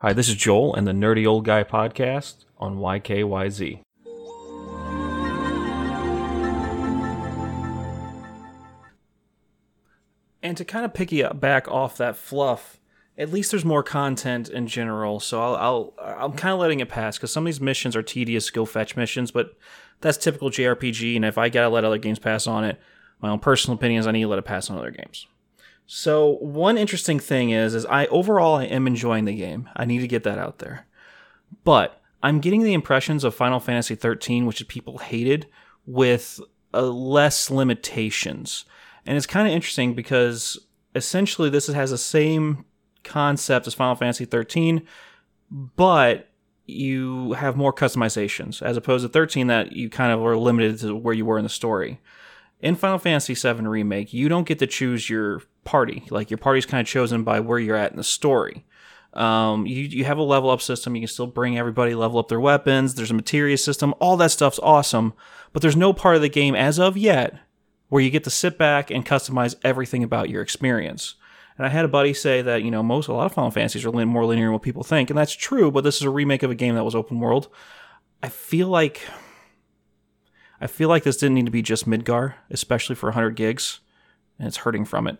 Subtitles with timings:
[0.00, 3.80] Hi, this is Joel and the Nerdy Old Guy podcast on YKYZ.
[10.40, 12.78] And to kind of picky back off that fluff,
[13.18, 15.18] at least there's more content in general.
[15.18, 18.02] So I'll, I'll I'm kind of letting it pass because some of these missions are
[18.04, 19.56] tedious go fetch missions, but
[20.00, 21.16] that's typical JRPG.
[21.16, 22.78] And if I gotta let other games pass on it,
[23.20, 25.26] my own personal opinions, I need to let it pass on other games.
[25.90, 29.70] So one interesting thing is, is I overall I am enjoying the game.
[29.74, 30.86] I need to get that out there,
[31.64, 35.46] but I'm getting the impressions of Final Fantasy 13, which people hated,
[35.86, 36.40] with
[36.74, 38.66] uh, less limitations.
[39.06, 40.58] And it's kind of interesting because
[40.94, 42.66] essentially this has the same
[43.02, 44.86] concept as Final Fantasy 13,
[45.50, 46.28] but
[46.66, 50.94] you have more customizations as opposed to 13 that you kind of were limited to
[50.94, 51.98] where you were in the story.
[52.60, 56.04] In Final Fantasy VII Remake, you don't get to choose your party.
[56.08, 58.64] Like your party's kind of chosen by where you're at in the story.
[59.12, 60.94] Um, you, you have a level up system.
[60.94, 62.94] You can still bring everybody level up their weapons.
[62.94, 63.94] There's a materia system.
[64.00, 65.12] All that stuff's awesome.
[65.52, 67.38] But there's no part of the game as of yet
[67.90, 71.16] where you get to sit back and customize everything about your experience.
[71.58, 73.84] And I had a buddy say that, you know, most, a lot of Final Fantasies
[73.84, 75.10] are more linear than what people think.
[75.10, 77.48] And that's true, but this is a remake of a game that was open world.
[78.22, 79.02] I feel like,
[80.62, 83.80] I feel like this didn't need to be just Midgar, especially for 100 gigs.
[84.38, 85.18] And it's hurting from it.